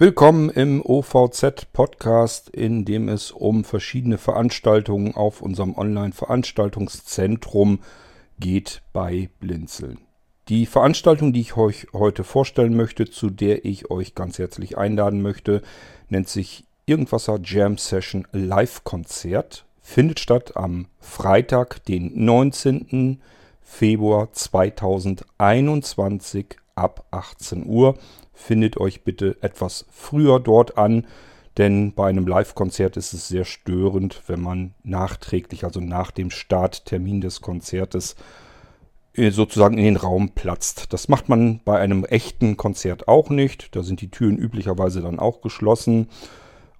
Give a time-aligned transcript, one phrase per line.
[0.00, 7.80] Willkommen im OVZ Podcast, in dem es um verschiedene Veranstaltungen auf unserem Online-Veranstaltungszentrum
[8.38, 9.98] geht bei Blinzeln.
[10.48, 15.20] Die Veranstaltung, die ich euch heute vorstellen möchte, zu der ich euch ganz herzlich einladen
[15.20, 15.62] möchte,
[16.08, 19.64] nennt sich Irgendwasser Jam Session Live Konzert.
[19.82, 23.20] Findet statt am Freitag, den 19.
[23.62, 27.96] Februar 2021 ab 18 Uhr
[28.32, 31.06] findet euch bitte etwas früher dort an,
[31.56, 37.20] denn bei einem Live-Konzert ist es sehr störend, wenn man nachträglich, also nach dem Starttermin
[37.20, 38.14] des Konzertes,
[39.14, 40.92] äh, sozusagen in den Raum platzt.
[40.92, 43.74] Das macht man bei einem echten Konzert auch nicht.
[43.74, 46.08] Da sind die Türen üblicherweise dann auch geschlossen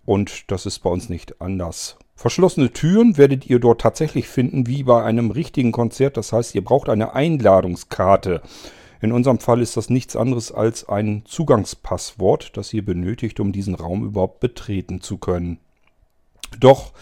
[0.05, 1.98] und das ist bei uns nicht anders.
[2.14, 6.17] Verschlossene Türen werdet ihr dort tatsächlich finden wie bei einem richtigen Konzert.
[6.17, 8.42] Das heißt, ihr braucht eine Einladungskarte.
[9.01, 13.75] In unserem Fall ist das nichts anderes als ein Zugangspasswort, das ihr benötigt, um diesen
[13.75, 15.59] Raum überhaupt betreten zu können.
[16.59, 16.93] Doch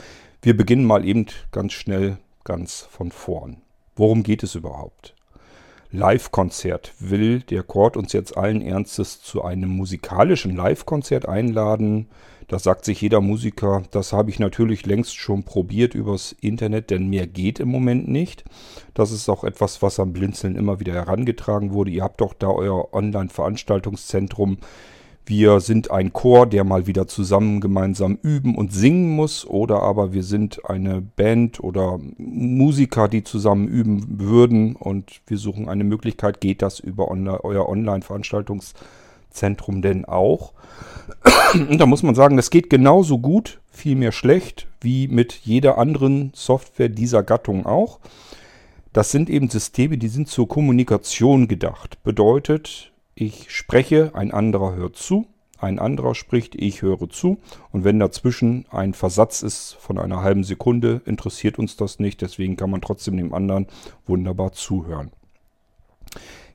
[0.43, 3.63] wir beginnen mal eben ganz schnell ganz von vorn.
[3.97, 5.15] Worum geht es überhaupt?
[5.91, 6.93] Live-Konzert.
[6.99, 12.09] Will der Chord uns jetzt allen Ernstes zu einem musikalischen Live-Konzert einladen?
[12.49, 13.83] Das sagt sich jeder Musiker.
[13.91, 18.45] Das habe ich natürlich längst schon probiert übers Internet, denn mehr geht im Moment nicht.
[18.95, 21.91] Das ist auch etwas, was am Blinzeln immer wieder herangetragen wurde.
[21.91, 24.59] Ihr habt doch da euer Online-Veranstaltungszentrum.
[25.29, 29.45] Wir sind ein Chor, der mal wieder zusammen gemeinsam üben und singen muss.
[29.45, 34.77] Oder aber wir sind eine Band oder Musiker, die zusammen üben würden.
[34.77, 36.41] Und wir suchen eine Möglichkeit.
[36.41, 38.87] Geht das über euer Online-Veranstaltungszentrum
[39.83, 40.53] denn auch?
[41.55, 46.33] Und da muss man sagen, das geht genauso gut, vielmehr schlecht, wie mit jeder anderen
[46.35, 48.01] Software dieser Gattung auch.
[48.93, 52.03] Das sind eben Systeme, die sind zur Kommunikation gedacht.
[52.03, 55.27] Bedeutet, ich spreche, ein anderer hört zu,
[55.59, 57.39] ein anderer spricht, ich höre zu.
[57.73, 62.21] Und wenn dazwischen ein Versatz ist von einer halben Sekunde, interessiert uns das nicht.
[62.23, 63.67] Deswegen kann man trotzdem dem anderen
[64.07, 65.11] wunderbar zuhören.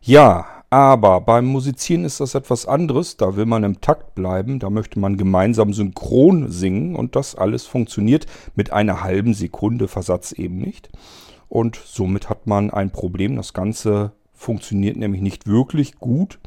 [0.02, 3.18] Ja, aber beim Musizieren ist das etwas anderes.
[3.18, 4.58] Da will man im Takt bleiben.
[4.58, 6.96] Da möchte man gemeinsam synchron singen.
[6.96, 10.90] Und das alles funktioniert mit einer halben Sekunde Versatz eben nicht.
[11.50, 13.36] Und somit hat man ein Problem.
[13.36, 16.40] Das Ganze funktioniert nämlich nicht wirklich gut.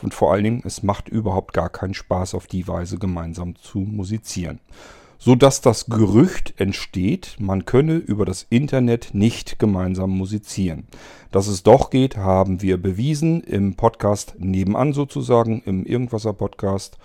[0.00, 3.80] Und vor allen Dingen, es macht überhaupt gar keinen Spaß, auf die Weise gemeinsam zu
[3.80, 4.60] musizieren
[5.18, 10.86] so dass das Gerücht entsteht, man könne über das Internet nicht gemeinsam musizieren.
[11.32, 16.98] Dass es doch geht, haben wir bewiesen im Podcast nebenan sozusagen, im Irgendwasser Podcast.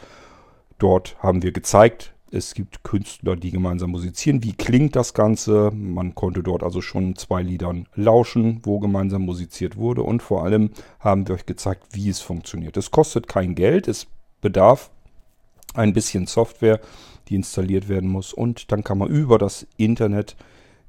[0.77, 4.41] Dort haben wir gezeigt, es gibt Künstler, die gemeinsam musizieren.
[4.41, 5.69] Wie klingt das Ganze?
[5.73, 10.03] Man konnte dort also schon zwei Liedern lauschen, wo gemeinsam musiziert wurde.
[10.03, 12.77] Und vor allem haben wir euch gezeigt, wie es funktioniert.
[12.77, 14.07] Es kostet kein Geld, es
[14.39, 14.91] bedarf
[15.73, 16.79] ein bisschen Software
[17.31, 18.33] die installiert werden muss.
[18.33, 20.35] Und dann kann man über das Internet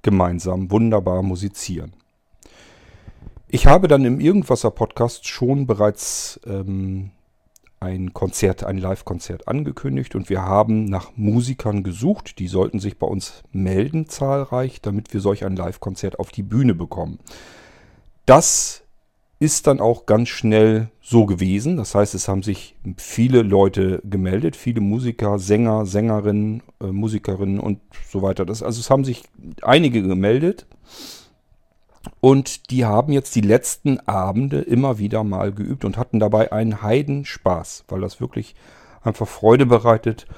[0.03, 1.93] gemeinsam wunderbar musizieren.
[3.49, 7.11] Ich habe dann im Irgendwasser Podcast schon bereits ähm,
[7.81, 12.39] ein Konzert, ein Live-Konzert angekündigt und wir haben nach Musikern gesucht.
[12.39, 16.75] Die sollten sich bei uns melden, zahlreich, damit wir solch ein Live-Konzert auf die Bühne
[16.75, 17.19] bekommen.
[18.25, 18.82] Das
[19.43, 21.77] ist dann auch ganz schnell so gewesen.
[21.77, 27.81] Das heißt, es haben sich viele Leute gemeldet, viele Musiker, Sänger, Sängerinnen, äh, Musikerinnen und
[28.09, 28.47] so weiter.
[28.47, 29.25] Das, also es haben sich
[29.63, 30.67] einige gemeldet.
[32.21, 36.81] Und die haben jetzt die letzten Abende immer wieder mal geübt und hatten dabei einen
[36.81, 38.55] Heidenspaß, weil das wirklich
[39.03, 40.29] einfach Freude bereitet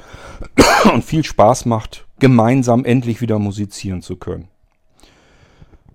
[0.95, 4.49] und viel Spaß macht, gemeinsam endlich wieder musizieren zu können.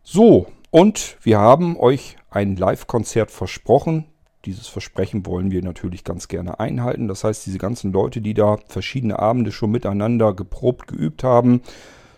[0.04, 4.06] So, und wir haben euch ein Live-Konzert versprochen.
[4.46, 7.08] Dieses Versprechen wollen wir natürlich ganz gerne einhalten.
[7.08, 11.62] Das heißt, diese ganzen Leute, die da verschiedene Abende schon miteinander geprobt, geübt haben,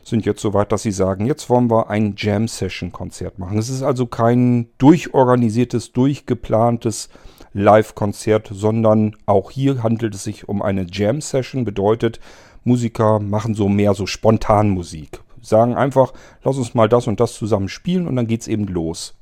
[0.04, 3.58] sind jetzt so weit, dass sie sagen, jetzt wollen wir ein Jam-Session-Konzert machen.
[3.58, 7.10] Es ist also kein durchorganisiertes, durchgeplantes
[7.54, 11.66] Live-Konzert, sondern auch hier handelt es sich um eine Jam-Session.
[11.66, 12.20] Bedeutet,
[12.64, 16.14] Musiker machen so mehr so Spontanmusik sagen einfach,
[16.44, 19.16] lass uns mal das und das zusammen spielen und dann geht's eben los.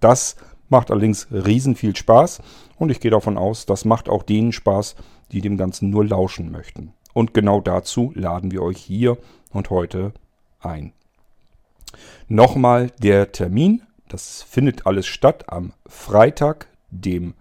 [0.00, 0.36] Das
[0.68, 2.40] macht allerdings riesen viel Spaß
[2.76, 4.96] und ich gehe davon aus, das macht auch denen Spaß,
[5.32, 6.92] die dem Ganzen nur lauschen möchten.
[7.14, 9.18] Und genau dazu laden wir euch hier
[9.50, 10.12] und heute
[10.60, 10.92] ein.
[12.28, 17.34] Nochmal der Termin, das findet alles statt am Freitag, dem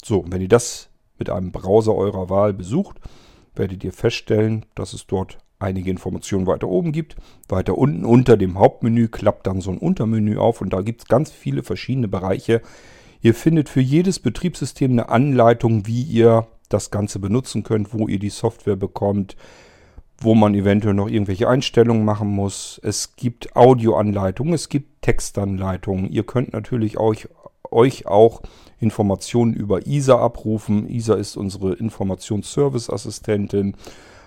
[0.02, 0.88] So, wenn ihr das
[1.18, 2.98] mit einem Browser eurer Wahl besucht,
[3.54, 7.16] werdet ihr feststellen, dass es dort einige Informationen weiter oben gibt.
[7.48, 11.08] Weiter unten unter dem Hauptmenü klappt dann so ein Untermenü auf und da gibt es
[11.08, 12.60] ganz viele verschiedene Bereiche.
[13.20, 18.18] Ihr findet für jedes Betriebssystem eine Anleitung, wie ihr das Ganze benutzen könnt, wo ihr
[18.18, 19.36] die Software bekommt,
[20.18, 22.80] wo man eventuell noch irgendwelche Einstellungen machen muss.
[22.82, 26.10] Es gibt Audioanleitungen, es gibt Textanleitungen.
[26.10, 27.28] Ihr könnt natürlich euch,
[27.70, 28.42] euch auch
[28.78, 30.88] Informationen über ISA abrufen.
[30.88, 33.76] ISA ist unsere Informationsservice-Assistentin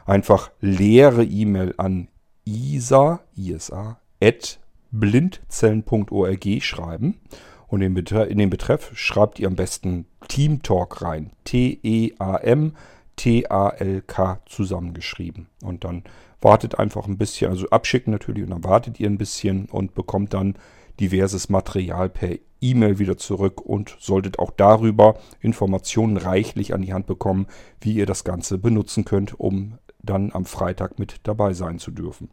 [0.06, 2.10] einfach leere E-Mail an
[2.46, 4.60] isa, isa at
[4.92, 7.20] blindzellen.org schreiben.
[7.68, 11.32] Und in den Betreff schreibt ihr am besten Team Talk rein.
[11.44, 12.74] T-E-A-M
[13.18, 15.48] T-A-L-K zusammengeschrieben.
[15.64, 16.04] Und dann
[16.40, 20.34] wartet einfach ein bisschen, also abschicken natürlich, und dann wartet ihr ein bisschen und bekommt
[20.34, 20.56] dann
[21.00, 27.06] diverses Material per E-Mail wieder zurück und solltet auch darüber Informationen reichlich an die Hand
[27.06, 27.48] bekommen,
[27.82, 32.30] wie ihr das Ganze benutzen könnt, um dann am Freitag mit dabei sein zu dürfen.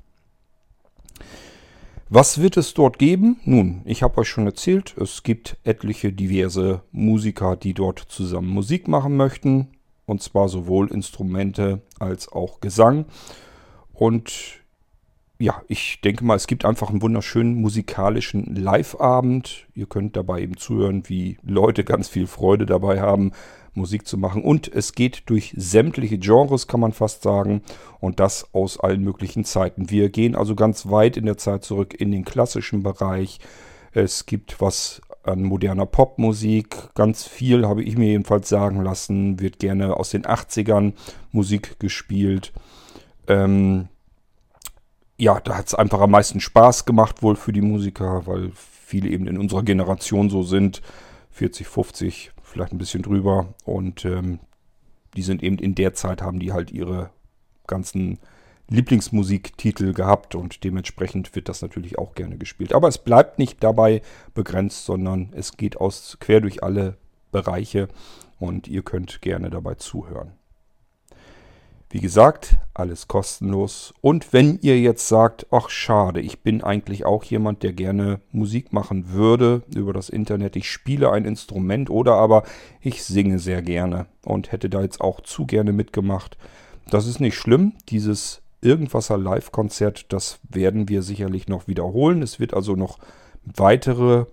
[2.10, 3.40] Was wird es dort geben?
[3.44, 8.88] Nun, ich habe euch schon erzählt, es gibt etliche diverse Musiker, die dort zusammen Musik
[8.88, 9.68] machen möchten.
[10.06, 13.06] Und zwar sowohl Instrumente als auch Gesang.
[13.92, 14.63] Und
[15.44, 19.66] ja, ich denke mal, es gibt einfach einen wunderschönen musikalischen Live-Abend.
[19.74, 23.32] Ihr könnt dabei eben zuhören, wie Leute ganz viel Freude dabei haben,
[23.74, 24.42] Musik zu machen.
[24.42, 27.60] Und es geht durch sämtliche Genres, kann man fast sagen.
[28.00, 29.90] Und das aus allen möglichen Zeiten.
[29.90, 33.38] Wir gehen also ganz weit in der Zeit zurück in den klassischen Bereich.
[33.92, 36.88] Es gibt was an moderner Popmusik.
[36.94, 39.40] Ganz viel habe ich mir jedenfalls sagen lassen.
[39.40, 40.94] Wird gerne aus den 80ern
[41.32, 42.54] Musik gespielt.
[43.28, 43.88] Ähm,
[45.24, 49.08] ja, da hat es einfach am meisten Spaß gemacht wohl für die Musiker, weil viele
[49.08, 50.82] eben in unserer Generation so sind.
[51.30, 53.54] 40, 50, vielleicht ein bisschen drüber.
[53.64, 54.38] Und ähm,
[55.16, 57.10] die sind eben in der Zeit, haben die halt ihre
[57.66, 58.18] ganzen
[58.68, 62.74] Lieblingsmusiktitel gehabt und dementsprechend wird das natürlich auch gerne gespielt.
[62.74, 64.02] Aber es bleibt nicht dabei
[64.34, 66.96] begrenzt, sondern es geht aus quer durch alle
[67.32, 67.88] Bereiche
[68.38, 70.32] und ihr könnt gerne dabei zuhören.
[71.90, 73.94] Wie gesagt, alles kostenlos.
[74.00, 78.72] Und wenn ihr jetzt sagt, ach schade, ich bin eigentlich auch jemand, der gerne Musik
[78.72, 80.56] machen würde über das Internet.
[80.56, 82.42] Ich spiele ein Instrument oder aber
[82.80, 86.36] ich singe sehr gerne und hätte da jetzt auch zu gerne mitgemacht.
[86.90, 87.74] Das ist nicht schlimm.
[87.88, 92.22] Dieses Irgendwasser Live-Konzert, das werden wir sicherlich noch wiederholen.
[92.22, 92.98] Es wird also noch
[93.44, 94.24] weitere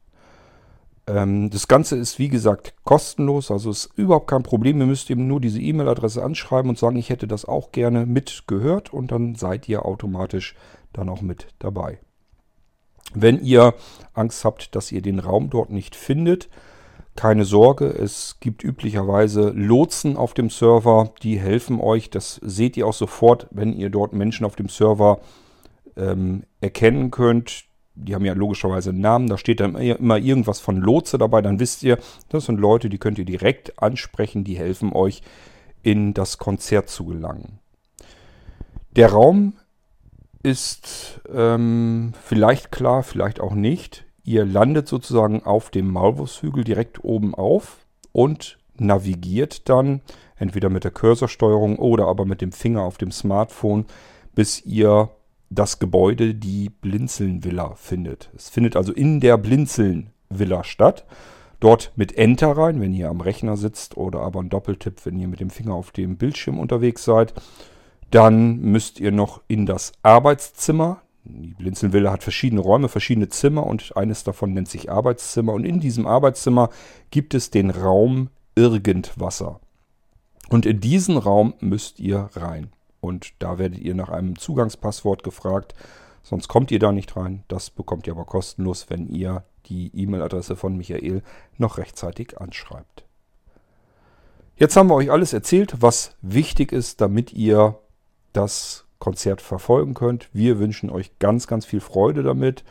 [1.08, 4.80] Ähm, das Ganze ist wie gesagt kostenlos, also ist überhaupt kein Problem.
[4.80, 8.94] Ihr müsst eben nur diese E-Mail-Adresse anschreiben und sagen, ich hätte das auch gerne mitgehört
[8.94, 10.56] und dann seid ihr automatisch
[10.94, 12.00] dann auch mit dabei.
[13.14, 13.74] Wenn ihr
[14.14, 16.50] Angst habt, dass ihr den Raum dort nicht findet,
[17.16, 22.10] keine Sorge, es gibt üblicherweise Lotsen auf dem Server, die helfen euch.
[22.10, 25.20] Das seht ihr auch sofort, wenn ihr dort Menschen auf dem Server
[25.96, 27.64] ähm, erkennen könnt.
[28.00, 31.42] Die haben ja logischerweise einen Namen, da steht dann immer irgendwas von Lotse dabei.
[31.42, 31.98] Dann wisst ihr,
[32.30, 35.22] das sind Leute, die könnt ihr direkt ansprechen, die helfen euch
[35.82, 37.60] in das Konzert zu gelangen.
[38.96, 39.54] Der Raum
[40.44, 44.06] ist ähm, vielleicht klar, vielleicht auch nicht.
[44.24, 50.02] Ihr landet sozusagen auf dem Maulwurfshügel direkt oben auf und navigiert dann
[50.38, 53.86] entweder mit der Cursorsteuerung oder aber mit dem Finger auf dem Smartphone,
[54.36, 55.10] bis ihr
[55.50, 58.30] das Gebäude, die Blinzeln-Villa, findet.
[58.36, 61.06] Es findet also in der Blinzeln-Villa statt.
[61.60, 65.28] Dort mit Enter rein, wenn ihr am Rechner sitzt, oder aber ein Doppeltipp, wenn ihr
[65.28, 67.34] mit dem Finger auf dem Bildschirm unterwegs seid.
[68.12, 71.02] Dann müsst ihr noch in das Arbeitszimmer.
[71.24, 75.54] Die Blinzelnvilla hat verschiedene Räume, verschiedene Zimmer und eines davon nennt sich Arbeitszimmer.
[75.54, 76.70] Und in diesem Arbeitszimmer
[77.12, 79.60] gibt es den Raum Irgendwasser.
[80.50, 82.72] Und in diesen Raum müsst ihr rein.
[83.08, 85.74] Und da werdet ihr nach einem Zugangspasswort gefragt.
[86.22, 87.44] Sonst kommt ihr da nicht rein.
[87.48, 91.24] Das bekommt ihr aber kostenlos, wenn ihr die E-Mail-Adresse von Michael
[91.58, 93.06] noch rechtzeitig anschreibt.
[94.58, 97.78] Jetzt haben wir euch alles erzählt, was wichtig ist, damit ihr
[98.34, 100.30] das Konzert verfolgen könnt.
[100.34, 102.64] Wir wünschen euch ganz, ganz viel Freude damit,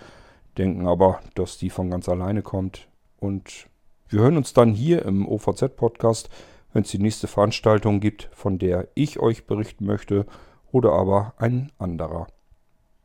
[0.58, 2.88] denken aber, dass die von ganz alleine kommt.
[3.20, 3.68] Und
[4.08, 6.28] wir hören uns dann hier im OVZ-Podcast,
[6.76, 10.26] wenn es die nächste Veranstaltung gibt, von der ich euch berichten möchte
[10.70, 12.26] oder aber ein anderer.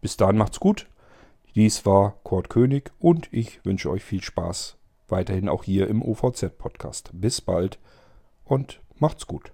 [0.02, 0.90] Bis dahin macht's gut.
[1.56, 4.76] Dies war Kurt König und ich wünsche euch viel Spaß
[5.08, 7.12] weiterhin auch hier im OVZ-Podcast.
[7.14, 7.80] Bis bald
[8.44, 9.54] und macht's gut.